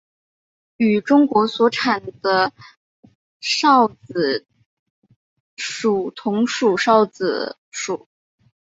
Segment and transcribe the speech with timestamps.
[0.77, 2.51] 与中国所产的
[3.39, 4.47] 韶子
[6.15, 8.07] 同属韶子属。